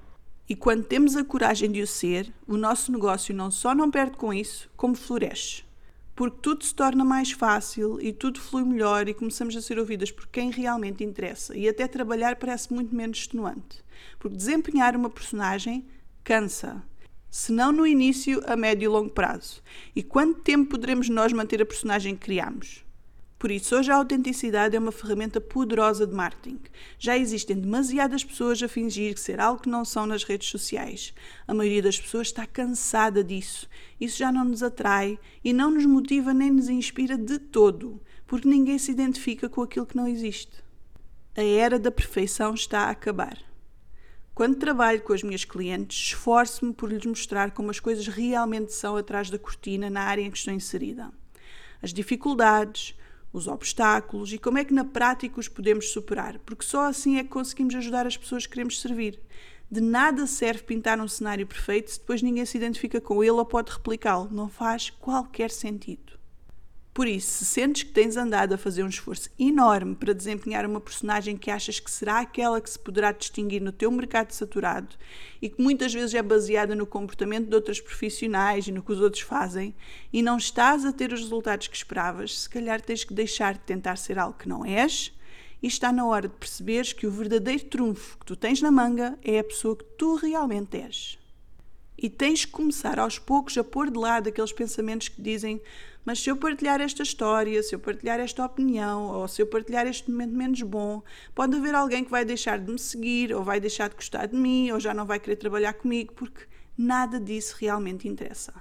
E 0.48 0.54
quando 0.54 0.84
temos 0.84 1.16
a 1.16 1.24
coragem 1.24 1.72
de 1.72 1.82
o 1.82 1.86
ser, 1.86 2.32
o 2.46 2.56
nosso 2.56 2.92
negócio 2.92 3.34
não 3.34 3.50
só 3.50 3.74
não 3.74 3.90
perde 3.90 4.16
com 4.16 4.32
isso, 4.32 4.70
como 4.76 4.94
floresce 4.94 5.66
porque 6.18 6.38
tudo 6.42 6.64
se 6.64 6.74
torna 6.74 7.04
mais 7.04 7.30
fácil 7.30 8.00
e 8.02 8.12
tudo 8.12 8.40
flui 8.40 8.64
melhor 8.64 9.06
e 9.06 9.14
começamos 9.14 9.54
a 9.54 9.62
ser 9.62 9.78
ouvidas 9.78 10.10
por 10.10 10.26
quem 10.26 10.50
realmente 10.50 11.04
interessa. 11.04 11.56
E 11.56 11.68
até 11.68 11.86
trabalhar 11.86 12.34
parece 12.34 12.74
muito 12.74 12.92
menos 12.92 13.18
extenuante, 13.18 13.84
porque 14.18 14.36
desempenhar 14.36 14.96
uma 14.96 15.08
personagem 15.08 15.86
cansa. 16.24 16.82
Se 17.30 17.52
não 17.52 17.70
no 17.70 17.86
início, 17.86 18.42
a 18.46 18.56
médio 18.56 18.86
e 18.86 18.88
longo 18.88 19.10
prazo? 19.10 19.62
E 19.94 20.02
quanto 20.02 20.40
tempo 20.40 20.70
poderemos 20.70 21.10
nós 21.10 21.30
manter 21.30 21.60
a 21.60 21.66
personagem 21.66 22.14
que 22.14 22.24
criamos? 22.24 22.84
Por 23.38 23.50
isso, 23.50 23.76
hoje 23.76 23.92
a 23.92 23.96
autenticidade 23.96 24.74
é 24.74 24.78
uma 24.78 24.90
ferramenta 24.90 25.40
poderosa 25.40 26.06
de 26.06 26.14
marketing. 26.14 26.58
Já 26.98 27.16
existem 27.16 27.60
demasiadas 27.60 28.24
pessoas 28.24 28.60
a 28.62 28.66
fingir 28.66 29.16
ser 29.18 29.38
algo 29.40 29.62
que 29.62 29.68
não 29.68 29.84
são 29.84 30.06
nas 30.06 30.24
redes 30.24 30.48
sociais. 30.48 31.12
A 31.46 31.52
maioria 31.52 31.82
das 31.82 32.00
pessoas 32.00 32.28
está 32.28 32.46
cansada 32.46 33.22
disso. 33.22 33.68
Isso 34.00 34.18
já 34.18 34.32
não 34.32 34.44
nos 34.44 34.62
atrai 34.62 35.18
e 35.44 35.52
não 35.52 35.70
nos 35.70 35.84
motiva 35.84 36.32
nem 36.32 36.50
nos 36.50 36.68
inspira 36.68 37.16
de 37.16 37.38
todo, 37.38 38.00
porque 38.26 38.48
ninguém 38.48 38.78
se 38.78 38.90
identifica 38.90 39.48
com 39.48 39.62
aquilo 39.62 39.86
que 39.86 39.96
não 39.96 40.08
existe. 40.08 40.64
A 41.36 41.42
era 41.42 41.78
da 41.78 41.92
perfeição 41.92 42.54
está 42.54 42.84
a 42.84 42.90
acabar. 42.90 43.47
Quando 44.38 44.54
trabalho 44.54 45.02
com 45.02 45.12
as 45.12 45.24
minhas 45.24 45.44
clientes, 45.44 45.98
esforço-me 45.98 46.72
por 46.72 46.92
lhes 46.92 47.04
mostrar 47.04 47.50
como 47.50 47.72
as 47.72 47.80
coisas 47.80 48.06
realmente 48.06 48.72
são 48.72 48.96
atrás 48.96 49.30
da 49.30 49.36
cortina 49.36 49.90
na 49.90 50.02
área 50.02 50.22
em 50.22 50.30
que 50.30 50.38
estou 50.38 50.54
inserida. 50.54 51.10
As 51.82 51.92
dificuldades, 51.92 52.94
os 53.32 53.48
obstáculos 53.48 54.32
e 54.32 54.38
como 54.38 54.58
é 54.58 54.64
que 54.64 54.72
na 54.72 54.84
prática 54.84 55.40
os 55.40 55.48
podemos 55.48 55.90
superar, 55.90 56.38
porque 56.46 56.64
só 56.64 56.84
assim 56.84 57.16
é 57.18 57.24
que 57.24 57.30
conseguimos 57.30 57.74
ajudar 57.74 58.06
as 58.06 58.16
pessoas 58.16 58.46
que 58.46 58.52
queremos 58.52 58.80
servir. 58.80 59.18
De 59.68 59.80
nada 59.80 60.24
serve 60.24 60.62
pintar 60.62 61.00
um 61.00 61.08
cenário 61.08 61.44
perfeito 61.44 61.90
se 61.90 61.98
depois 61.98 62.22
ninguém 62.22 62.46
se 62.46 62.56
identifica 62.56 63.00
com 63.00 63.24
ele 63.24 63.32
ou 63.32 63.44
pode 63.44 63.72
replicá-lo. 63.72 64.28
Não 64.30 64.48
faz 64.48 64.88
qualquer 64.88 65.50
sentido. 65.50 66.12
Por 66.98 67.06
isso, 67.06 67.30
se 67.30 67.44
sentes 67.44 67.84
que 67.84 67.92
tens 67.92 68.16
andado 68.16 68.54
a 68.54 68.58
fazer 68.58 68.82
um 68.82 68.88
esforço 68.88 69.30
enorme 69.38 69.94
para 69.94 70.12
desempenhar 70.12 70.66
uma 70.66 70.80
personagem 70.80 71.36
que 71.36 71.48
achas 71.48 71.78
que 71.78 71.88
será 71.88 72.18
aquela 72.18 72.60
que 72.60 72.68
se 72.68 72.76
poderá 72.76 73.12
distinguir 73.12 73.62
no 73.62 73.70
teu 73.70 73.88
mercado 73.88 74.32
saturado 74.32 74.96
e 75.40 75.48
que 75.48 75.62
muitas 75.62 75.94
vezes 75.94 76.12
é 76.12 76.20
baseada 76.20 76.74
no 76.74 76.84
comportamento 76.84 77.46
de 77.46 77.54
outros 77.54 77.80
profissionais 77.80 78.66
e 78.66 78.72
no 78.72 78.82
que 78.82 78.90
os 78.90 79.00
outros 79.00 79.22
fazem, 79.22 79.76
e 80.12 80.22
não 80.22 80.38
estás 80.38 80.84
a 80.84 80.90
ter 80.90 81.12
os 81.12 81.20
resultados 81.20 81.68
que 81.68 81.76
esperavas, 81.76 82.36
se 82.36 82.50
calhar 82.50 82.80
tens 82.80 83.04
que 83.04 83.14
deixar 83.14 83.52
de 83.52 83.60
tentar 83.60 83.94
ser 83.94 84.18
algo 84.18 84.36
que 84.36 84.48
não 84.48 84.66
és 84.66 85.16
e 85.62 85.68
está 85.68 85.92
na 85.92 86.04
hora 86.04 86.26
de 86.26 86.34
perceberes 86.34 86.92
que 86.92 87.06
o 87.06 87.12
verdadeiro 87.12 87.66
trunfo 87.66 88.18
que 88.18 88.26
tu 88.26 88.34
tens 88.34 88.60
na 88.60 88.72
manga 88.72 89.16
é 89.22 89.38
a 89.38 89.44
pessoa 89.44 89.76
que 89.76 89.84
tu 89.84 90.16
realmente 90.16 90.76
és. 90.76 91.16
E 91.96 92.10
tens 92.10 92.44
que 92.44 92.50
começar 92.50 92.98
aos 92.98 93.20
poucos 93.20 93.56
a 93.56 93.62
pôr 93.62 93.88
de 93.88 93.98
lado 93.98 94.28
aqueles 94.28 94.52
pensamentos 94.52 95.08
que 95.08 95.20
dizem: 95.20 95.60
mas 96.04 96.20
se 96.20 96.30
eu 96.30 96.36
partilhar 96.36 96.80
esta 96.80 97.02
história, 97.02 97.62
se 97.62 97.74
eu 97.74 97.78
partilhar 97.78 98.18
esta 98.18 98.44
opinião, 98.44 99.08
ou 99.08 99.28
se 99.28 99.42
eu 99.42 99.46
partilhar 99.46 99.86
este 99.86 100.10
momento 100.10 100.32
menos 100.34 100.62
bom, 100.62 101.02
pode 101.34 101.56
haver 101.56 101.74
alguém 101.74 102.04
que 102.04 102.10
vai 102.10 102.24
deixar 102.24 102.58
de 102.58 102.70
me 102.70 102.78
seguir, 102.78 103.34
ou 103.34 103.42
vai 103.44 103.60
deixar 103.60 103.88
de 103.88 103.96
gostar 103.96 104.26
de 104.26 104.36
mim, 104.36 104.70
ou 104.70 104.80
já 104.80 104.94
não 104.94 105.04
vai 105.04 105.20
querer 105.20 105.36
trabalhar 105.36 105.74
comigo, 105.74 106.14
porque 106.14 106.46
nada 106.76 107.20
disso 107.20 107.56
realmente 107.58 108.08
interessa. 108.08 108.54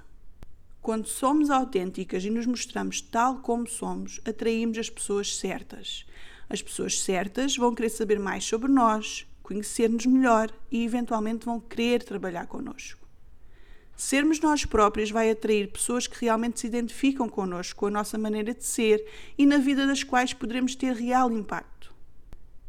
Quando 0.80 1.06
somos 1.06 1.50
autênticas 1.50 2.24
e 2.24 2.30
nos 2.30 2.46
mostramos 2.46 3.00
tal 3.00 3.38
como 3.40 3.68
somos, 3.68 4.20
atraímos 4.24 4.78
as 4.78 4.88
pessoas 4.88 5.36
certas. 5.36 6.06
As 6.48 6.62
pessoas 6.62 7.00
certas 7.00 7.56
vão 7.56 7.74
querer 7.74 7.90
saber 7.90 8.18
mais 8.18 8.44
sobre 8.44 8.72
nós, 8.72 9.26
conhecer-nos 9.42 10.06
melhor 10.06 10.50
e 10.70 10.84
eventualmente 10.84 11.44
vão 11.44 11.60
querer 11.60 12.02
trabalhar 12.02 12.46
connosco. 12.46 12.97
Sermos 13.98 14.38
nós 14.38 14.64
próprios 14.64 15.10
vai 15.10 15.28
atrair 15.28 15.72
pessoas 15.72 16.06
que 16.06 16.24
realmente 16.24 16.60
se 16.60 16.68
identificam 16.68 17.28
connosco, 17.28 17.80
com 17.80 17.86
a 17.86 17.90
nossa 17.90 18.16
maneira 18.16 18.54
de 18.54 18.64
ser 18.64 19.04
e 19.36 19.44
na 19.44 19.58
vida 19.58 19.88
das 19.88 20.04
quais 20.04 20.32
poderemos 20.32 20.76
ter 20.76 20.94
real 20.94 21.32
impacto. 21.32 21.92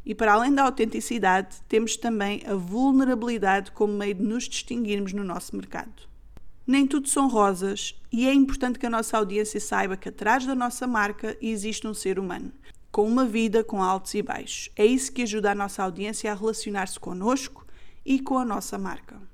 E 0.03 0.15
para 0.15 0.33
além 0.33 0.51
da 0.51 0.63
autenticidade, 0.63 1.57
temos 1.69 1.95
também 1.95 2.41
a 2.47 2.55
vulnerabilidade 2.55 3.71
como 3.73 3.93
meio 3.93 4.15
de 4.15 4.23
nos 4.23 4.45
distinguirmos 4.45 5.13
no 5.13 5.23
nosso 5.23 5.55
mercado. 5.55 6.09
Nem 6.65 6.87
tudo 6.87 7.07
são 7.07 7.29
rosas 7.29 7.93
e 8.11 8.27
é 8.27 8.33
importante 8.33 8.79
que 8.79 8.87
a 8.87 8.89
nossa 8.89 9.15
audiência 9.15 9.59
saiba 9.59 9.95
que 9.95 10.09
atrás 10.09 10.47
da 10.47 10.55
nossa 10.55 10.87
marca 10.87 11.37
existe 11.39 11.85
um 11.85 11.93
ser 11.93 12.17
humano, 12.17 12.51
com 12.91 13.07
uma 13.07 13.23
vida 13.23 13.63
com 13.63 13.83
altos 13.83 14.15
e 14.15 14.23
baixos. 14.23 14.71
É 14.75 14.83
isso 14.83 15.11
que 15.11 15.21
ajuda 15.21 15.51
a 15.51 15.55
nossa 15.55 15.83
audiência 15.83 16.31
a 16.31 16.35
relacionar-se 16.35 16.99
connosco 16.99 17.67
e 18.03 18.19
com 18.19 18.39
a 18.39 18.43
nossa 18.43 18.79
marca. 18.79 19.28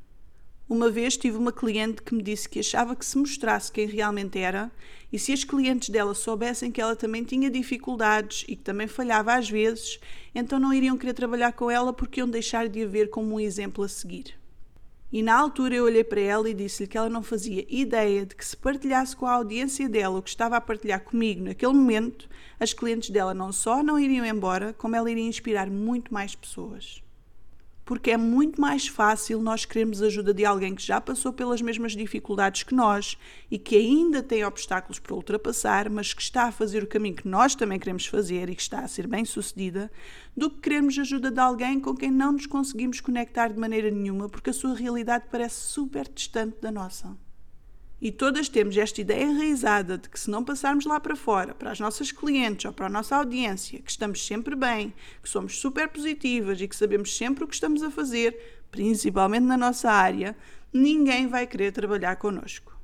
Uma 0.67 0.89
vez 0.89 1.15
tive 1.15 1.37
uma 1.37 1.51
cliente 1.51 2.01
que 2.01 2.15
me 2.15 2.23
disse 2.23 2.49
que 2.49 2.59
achava 2.59 2.95
que 2.95 3.05
se 3.05 3.19
mostrasse 3.19 3.71
quem 3.71 3.85
realmente 3.85 4.39
era 4.39 4.71
e 5.13 5.19
se 5.19 5.31
as 5.31 5.43
clientes 5.43 5.89
dela 5.89 6.15
soubessem 6.15 6.71
que 6.71 6.81
ela 6.81 6.95
também 6.95 7.23
tinha 7.23 7.51
dificuldades 7.51 8.43
e 8.47 8.55
que 8.55 8.63
também 8.63 8.87
falhava 8.87 9.35
às 9.35 9.47
vezes, 9.47 9.99
então 10.33 10.59
não 10.59 10.73
iriam 10.73 10.97
querer 10.97 11.13
trabalhar 11.13 11.53
com 11.53 11.69
ela 11.69 11.93
porque 11.93 12.19
iam 12.19 12.27
deixar 12.27 12.67
de 12.67 12.81
a 12.81 12.87
ver 12.87 13.11
como 13.11 13.35
um 13.35 13.39
exemplo 13.39 13.83
a 13.83 13.87
seguir. 13.87 14.33
E 15.13 15.21
na 15.21 15.37
altura 15.37 15.75
eu 15.75 15.83
olhei 15.83 16.03
para 16.03 16.19
ela 16.19 16.49
e 16.49 16.53
disse-lhe 16.55 16.89
que 16.89 16.97
ela 16.97 17.09
não 17.09 17.21
fazia 17.21 17.63
ideia 17.69 18.25
de 18.25 18.33
que 18.33 18.43
se 18.43 18.57
partilhasse 18.57 19.15
com 19.15 19.27
a 19.27 19.33
audiência 19.33 19.87
dela 19.87 20.17
o 20.17 20.23
que 20.23 20.29
estava 20.29 20.57
a 20.57 20.61
partilhar 20.61 21.03
comigo 21.03 21.43
naquele 21.43 21.73
momento, 21.73 22.27
as 22.59 22.73
clientes 22.73 23.11
dela 23.11 23.35
não 23.35 23.51
só 23.51 23.83
não 23.83 23.99
iriam 23.99 24.25
embora, 24.25 24.73
como 24.73 24.95
ela 24.95 25.11
iria 25.11 25.27
inspirar 25.27 25.69
muito 25.69 26.11
mais 26.11 26.33
pessoas 26.33 27.04
porque 27.85 28.09
é 28.09 28.17
muito 28.17 28.59
mais 28.59 28.87
fácil 28.87 29.39
nós 29.39 29.63
queremos 29.63 30.01
ajuda 30.01 30.33
de 30.33 30.43
alguém 30.43 30.73
que 30.73 30.81
já 30.81 30.99
passou 30.99 31.31
pelas 31.31 31.61
mesmas 31.61 31.91
dificuldades 31.93 32.63
que 32.63 32.73
nós 32.73 33.15
e 33.49 33.59
que 33.59 33.77
ainda 33.77 34.23
tem 34.23 34.43
obstáculos 34.43 34.97
para 34.97 35.15
ultrapassar, 35.15 35.89
mas 35.89 36.13
que 36.13 36.21
está 36.21 36.45
a 36.45 36.51
fazer 36.51 36.83
o 36.83 36.87
caminho 36.87 37.15
que 37.15 37.27
nós 37.27 37.53
também 37.53 37.79
queremos 37.79 38.07
fazer 38.07 38.49
e 38.49 38.55
que 38.55 38.61
está 38.61 38.79
a 38.79 38.87
ser 38.87 39.07
bem 39.07 39.23
sucedida, 39.23 39.91
do 40.35 40.49
que 40.49 40.61
queremos 40.61 40.97
ajuda 40.97 41.29
de 41.29 41.39
alguém 41.39 41.79
com 41.79 41.95
quem 41.95 42.09
não 42.09 42.31
nos 42.31 42.47
conseguimos 42.47 42.99
conectar 42.99 43.49
de 43.49 43.59
maneira 43.59 43.91
nenhuma 43.91 44.27
porque 44.27 44.49
a 44.49 44.53
sua 44.53 44.73
realidade 44.73 45.25
parece 45.31 45.61
super 45.61 46.09
distante 46.09 46.57
da 46.59 46.71
nossa. 46.71 47.24
E 48.01 48.11
todas 48.11 48.49
temos 48.49 48.75
esta 48.75 48.99
ideia 48.99 49.23
enraizada 49.23 49.97
de 49.97 50.09
que 50.09 50.19
se 50.19 50.29
não 50.29 50.43
passarmos 50.43 50.85
lá 50.85 50.99
para 50.99 51.15
fora, 51.15 51.55
para 51.55 51.71
as 51.71 51.79
nossas 51.79 52.11
clientes 52.11 52.65
ou 52.65 52.73
para 52.73 52.87
a 52.87 52.89
nossa 52.89 53.15
audiência, 53.15 53.79
que 53.79 53.89
estamos 53.89 54.25
sempre 54.25 54.55
bem, 54.55 54.93
que 55.23 55.29
somos 55.29 55.59
super 55.59 55.87
positivas 55.87 56.59
e 56.59 56.67
que 56.67 56.75
sabemos 56.75 57.15
sempre 57.15 57.45
o 57.45 57.47
que 57.47 57.53
estamos 57.53 57.81
a 57.81 57.89
fazer, 57.89 58.37
principalmente 58.69 59.45
na 59.45 59.57
nossa 59.57 59.89
área, 59.89 60.35
ninguém 60.73 61.27
vai 61.27 61.47
querer 61.47 61.71
trabalhar 61.71 62.17
connosco. 62.17 62.77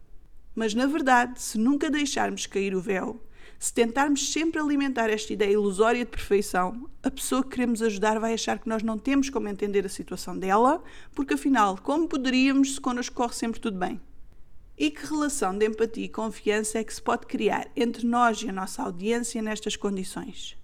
Mas 0.55 0.73
na 0.73 0.85
verdade, 0.85 1.41
se 1.41 1.57
nunca 1.57 1.89
deixarmos 1.89 2.45
cair 2.45 2.73
o 2.73 2.81
véu, 2.81 3.21
se 3.59 3.73
tentarmos 3.73 4.31
sempre 4.31 4.59
alimentar 4.59 5.09
esta 5.09 5.33
ideia 5.33 5.51
ilusória 5.51 6.03
de 6.03 6.09
perfeição, 6.09 6.89
a 7.03 7.11
pessoa 7.11 7.43
que 7.43 7.49
queremos 7.49 7.81
ajudar 7.81 8.17
vai 8.17 8.33
achar 8.33 8.57
que 8.57 8.67
nós 8.67 8.81
não 8.81 8.97
temos 8.97 9.29
como 9.29 9.47
entender 9.47 9.85
a 9.85 9.89
situação 9.89 10.37
dela, 10.37 10.81
porque 11.13 11.35
afinal, 11.35 11.77
como 11.77 12.07
poderíamos 12.07 12.75
se 12.75 12.81
connosco 12.81 13.15
corre 13.15 13.35
sempre 13.35 13.59
tudo 13.59 13.77
bem? 13.77 14.01
E 14.77 14.89
que 14.89 15.05
relação 15.05 15.57
de 15.57 15.67
empatia 15.67 16.05
e 16.05 16.09
confiança 16.09 16.79
é 16.79 16.83
que 16.83 16.93
se 16.93 17.01
pode 17.01 17.27
criar 17.27 17.67
entre 17.75 18.05
nós 18.05 18.41
e 18.41 18.49
a 18.49 18.53
nossa 18.53 18.81
audiência 18.81 19.41
nestas 19.41 19.75
condições? 19.75 20.57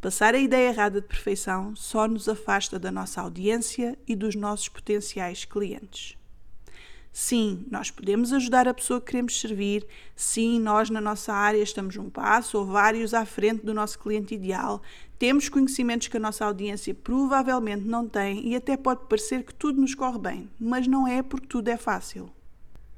Passar 0.00 0.34
a 0.34 0.38
ideia 0.38 0.68
errada 0.68 1.00
de 1.00 1.06
perfeição 1.06 1.74
só 1.74 2.06
nos 2.06 2.28
afasta 2.28 2.78
da 2.78 2.90
nossa 2.90 3.22
audiência 3.22 3.98
e 4.06 4.14
dos 4.14 4.34
nossos 4.34 4.68
potenciais 4.68 5.46
clientes. 5.46 6.18
Sim, 7.10 7.64
nós 7.70 7.92
podemos 7.92 8.32
ajudar 8.32 8.66
a 8.66 8.74
pessoa 8.74 9.00
que 9.00 9.06
queremos 9.06 9.40
servir. 9.40 9.86
Sim, 10.16 10.58
nós 10.58 10.90
na 10.90 11.00
nossa 11.00 11.32
área 11.32 11.62
estamos 11.62 11.96
um 11.96 12.10
passo 12.10 12.58
ou 12.58 12.66
vários 12.66 13.14
à 13.14 13.24
frente 13.24 13.64
do 13.64 13.72
nosso 13.72 14.00
cliente 14.00 14.34
ideal. 14.34 14.82
Temos 15.16 15.48
conhecimentos 15.48 16.08
que 16.08 16.16
a 16.16 16.20
nossa 16.20 16.44
audiência 16.44 16.92
provavelmente 16.92 17.86
não 17.86 18.08
tem 18.08 18.48
e 18.48 18.56
até 18.56 18.76
pode 18.76 19.06
parecer 19.08 19.44
que 19.44 19.54
tudo 19.54 19.80
nos 19.80 19.94
corre 19.94 20.18
bem, 20.18 20.50
mas 20.58 20.88
não 20.88 21.06
é 21.06 21.22
porque 21.22 21.46
tudo 21.46 21.68
é 21.68 21.76
fácil. 21.76 22.28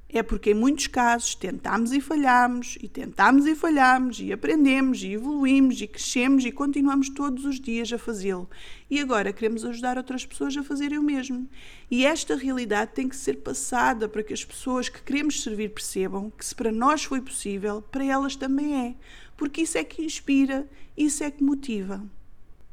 É 0.08 0.22
porque 0.22 0.52
em 0.52 0.54
muitos 0.54 0.86
casos 0.86 1.34
tentámos 1.34 1.92
e 1.92 2.00
falhámos, 2.00 2.78
e 2.80 2.88
tentámos 2.88 3.44
e 3.44 3.56
falhámos, 3.56 4.20
e 4.20 4.32
aprendemos, 4.32 5.02
e 5.02 5.12
evoluímos, 5.12 5.80
e 5.80 5.86
crescemos, 5.88 6.44
e 6.44 6.52
continuamos 6.52 7.08
todos 7.08 7.44
os 7.44 7.60
dias 7.60 7.92
a 7.92 7.98
fazê-lo. 7.98 8.48
E 8.88 9.00
agora 9.00 9.32
queremos 9.32 9.64
ajudar 9.64 9.96
outras 9.96 10.24
pessoas 10.24 10.56
a 10.56 10.62
fazerem 10.62 10.98
o 10.98 11.02
mesmo. 11.02 11.48
E 11.90 12.06
esta 12.06 12.36
realidade 12.36 12.92
tem 12.94 13.08
que 13.08 13.16
ser 13.16 13.38
passada 13.38 14.08
para 14.08 14.22
que 14.22 14.32
as 14.32 14.44
pessoas 14.44 14.88
que 14.88 15.02
queremos 15.02 15.42
servir 15.42 15.70
percebam 15.70 16.30
que 16.30 16.46
se 16.46 16.54
para 16.54 16.70
nós 16.70 17.02
foi 17.02 17.20
possível, 17.20 17.82
para 17.82 18.04
elas 18.04 18.36
também 18.36 18.88
é. 18.88 18.94
Porque 19.36 19.62
isso 19.62 19.76
é 19.76 19.82
que 19.82 20.04
inspira, 20.04 20.68
isso 20.96 21.24
é 21.24 21.30
que 21.32 21.42
motiva. 21.42 22.02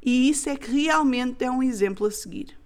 E 0.05 0.29
isso 0.29 0.49
é 0.49 0.55
que 0.55 0.69
realmente 0.69 1.43
é 1.43 1.49
um 1.49 1.63
exemplo 1.63 2.05
a 2.05 2.11
seguir. 2.11 2.62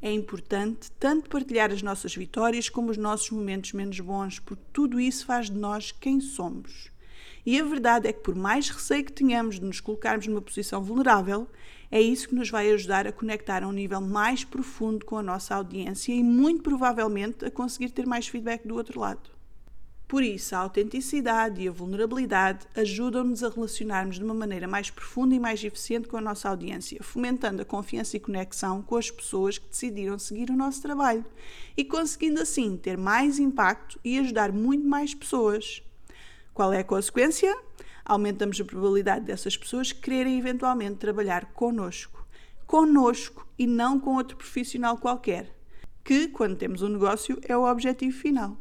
É 0.00 0.12
importante 0.12 0.90
tanto 1.00 1.30
partilhar 1.30 1.72
as 1.72 1.82
nossas 1.82 2.14
vitórias 2.14 2.68
como 2.68 2.90
os 2.90 2.96
nossos 2.96 3.30
momentos 3.30 3.72
menos 3.72 3.98
bons, 3.98 4.38
porque 4.38 4.62
tudo 4.72 5.00
isso 5.00 5.24
faz 5.24 5.50
de 5.50 5.56
nós 5.56 5.90
quem 5.90 6.20
somos. 6.20 6.90
E 7.46 7.58
a 7.60 7.64
verdade 7.64 8.08
é 8.08 8.12
que, 8.12 8.20
por 8.20 8.34
mais 8.34 8.68
receio 8.68 9.04
que 9.04 9.12
tenhamos 9.12 9.60
de 9.60 9.64
nos 9.64 9.80
colocarmos 9.80 10.26
numa 10.26 10.42
posição 10.42 10.82
vulnerável, 10.82 11.48
é 11.90 12.00
isso 12.00 12.28
que 12.28 12.34
nos 12.34 12.50
vai 12.50 12.70
ajudar 12.72 13.06
a 13.06 13.12
conectar 13.12 13.62
a 13.62 13.68
um 13.68 13.72
nível 13.72 14.00
mais 14.00 14.44
profundo 14.44 15.06
com 15.06 15.16
a 15.16 15.22
nossa 15.22 15.54
audiência 15.54 16.12
e, 16.12 16.22
muito 16.22 16.62
provavelmente, 16.62 17.44
a 17.44 17.50
conseguir 17.50 17.90
ter 17.90 18.04
mais 18.04 18.26
feedback 18.26 18.66
do 18.66 18.74
outro 18.74 19.00
lado. 19.00 19.35
Por 20.08 20.22
isso, 20.22 20.54
a 20.54 20.58
autenticidade 20.58 21.60
e 21.60 21.68
a 21.68 21.72
vulnerabilidade 21.72 22.64
ajudam-nos 22.76 23.42
a 23.42 23.48
relacionarmos 23.48 24.16
de 24.16 24.24
uma 24.24 24.34
maneira 24.34 24.68
mais 24.68 24.88
profunda 24.88 25.34
e 25.34 25.40
mais 25.40 25.64
eficiente 25.64 26.06
com 26.06 26.16
a 26.16 26.20
nossa 26.20 26.48
audiência, 26.48 27.02
fomentando 27.02 27.62
a 27.62 27.64
confiança 27.64 28.16
e 28.16 28.20
conexão 28.20 28.82
com 28.82 28.96
as 28.96 29.10
pessoas 29.10 29.58
que 29.58 29.68
decidiram 29.68 30.16
seguir 30.16 30.48
o 30.50 30.56
nosso 30.56 30.80
trabalho 30.80 31.24
e 31.76 31.84
conseguindo 31.84 32.40
assim 32.40 32.76
ter 32.76 32.96
mais 32.96 33.40
impacto 33.40 33.98
e 34.04 34.16
ajudar 34.20 34.52
muito 34.52 34.86
mais 34.86 35.12
pessoas. 35.12 35.82
Qual 36.54 36.72
é 36.72 36.78
a 36.78 36.84
consequência? 36.84 37.52
Aumentamos 38.04 38.60
a 38.60 38.64
probabilidade 38.64 39.24
dessas 39.24 39.56
pessoas 39.56 39.90
quererem 39.90 40.38
eventualmente 40.38 40.98
trabalhar 40.98 41.46
connosco. 41.46 42.24
Connosco 42.64 43.44
e 43.58 43.66
não 43.66 43.98
com 43.98 44.14
outro 44.14 44.36
profissional 44.36 44.98
qualquer, 44.98 45.52
que, 46.04 46.28
quando 46.28 46.56
temos 46.56 46.80
um 46.80 46.88
negócio, 46.88 47.40
é 47.42 47.56
o 47.56 47.68
objetivo 47.68 48.16
final. 48.16 48.56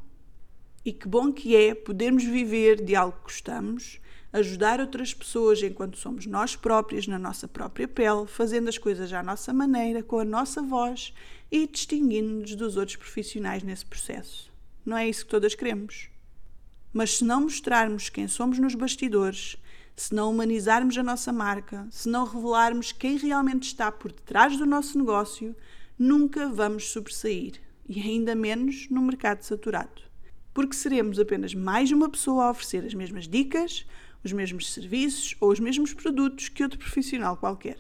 E 0.86 0.94
que 0.94 1.08
bom 1.08 1.34
que 1.34 1.56
é 1.56 1.74
podermos 1.74 2.24
viver 2.24 2.80
de 2.80 2.96
algo 2.96 3.18
que 3.18 3.24
gostamos, 3.24 4.00
ajudar 4.32 4.80
outras 4.80 5.16
pessoas 5.16 5.64
enquanto 5.64 5.98
somos 5.98 6.28
nós 6.28 6.56
próprias, 6.56 7.08
na 7.08 7.18
nossa 7.18 7.48
própria 7.48 7.88
pele, 7.88 8.28
fazendo 8.28 8.70
as 8.70 8.78
coisas 8.78 9.12
à 9.12 9.24
nossa 9.24 9.52
maneira, 9.52 10.04
com 10.04 10.20
a 10.20 10.24
nossa 10.24 10.62
voz 10.62 11.12
e 11.52 11.66
distinguindo-nos 11.66 12.54
dos 12.54 12.78
outros 12.78 12.98
profissionais 12.98 13.64
nesse 13.64 13.84
processo. 13.84 14.54
Não 14.86 14.96
é 14.96 15.10
isso 15.10 15.26
que 15.26 15.32
todas 15.32 15.56
queremos. 15.56 16.08
Mas 16.94 17.18
se 17.18 17.24
não 17.24 17.42
mostrarmos 17.42 18.08
quem 18.08 18.28
somos 18.28 18.60
nos 18.60 18.76
bastidores, 18.76 19.58
se 19.96 20.14
não 20.14 20.30
humanizarmos 20.30 20.96
a 21.00 21.02
nossa 21.02 21.34
marca, 21.34 21.88
se 21.90 22.08
não 22.08 22.26
revelarmos 22.26 22.92
quem 22.92 23.18
realmente 23.18 23.64
está 23.64 23.92
por 23.92 24.12
detrás 24.12 24.56
do 24.56 24.68
nosso 24.68 25.00
negócio, 25.00 25.56
nunca 25.98 26.48
vamos 26.48 26.92
sobressair 26.92 27.60
e 27.90 28.00
ainda 28.00 28.36
menos 28.36 28.88
no 28.92 29.02
mercado 29.02 29.42
saturado 29.42 30.06
porque 30.56 30.74
seremos 30.74 31.20
apenas 31.20 31.54
mais 31.54 31.92
uma 31.92 32.10
pessoa 32.10 32.46
a 32.46 32.50
oferecer 32.50 32.86
as 32.86 32.94
mesmas 32.94 33.28
dicas, 33.28 33.86
os 34.24 34.32
mesmos 34.32 34.72
serviços 34.72 35.36
ou 35.42 35.52
os 35.52 35.60
mesmos 35.60 35.94
produtos 35.94 36.48
que 36.48 36.64
outro 36.64 36.80
profissional 36.80 37.36
qualquer. 37.36 37.78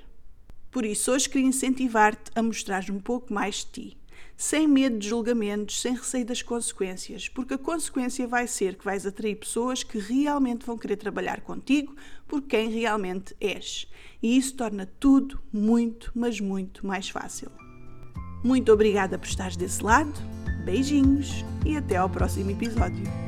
Por 0.69 0.85
isso, 0.85 1.09
hoje 1.09 1.29
queria 1.29 1.47
incentivar-te 1.47 2.29
a 2.35 2.43
mostrar 2.43 2.83
um 2.91 2.99
pouco 2.99 3.33
mais 3.33 3.59
de 3.59 3.65
ti, 3.67 3.97
sem 4.35 4.67
medo 4.67 4.99
de 4.99 5.07
julgamentos, 5.07 5.81
sem 5.81 5.95
receio 5.95 6.25
das 6.25 6.41
consequências, 6.41 7.29
porque 7.29 7.53
a 7.53 7.57
consequência 7.57 8.27
vai 8.27 8.45
ser 8.45 8.75
que 8.75 8.83
vais 8.83 9.05
atrair 9.05 9.37
pessoas 9.37 9.81
que 9.81 9.97
realmente 9.97 10.65
vão 10.65 10.77
querer 10.77 10.97
trabalhar 10.97 11.39
contigo 11.39 11.95
por 12.27 12.41
quem 12.41 12.69
realmente 12.69 13.33
és. 13.39 13.87
E 14.21 14.37
isso 14.37 14.53
torna 14.53 14.85
tudo 14.99 15.41
muito, 15.51 16.11
mas 16.13 16.41
muito 16.41 16.85
mais 16.85 17.07
fácil. 17.07 17.49
Muito 18.43 18.69
obrigada 18.73 19.17
por 19.17 19.27
estares 19.27 19.55
desse 19.55 19.81
lado 19.81 20.13
Beijinhos 20.65 21.45
e 21.63 21.77
até 21.77 21.97
ao 21.97 22.09
próximo 22.09 22.49
episódio. 22.51 23.24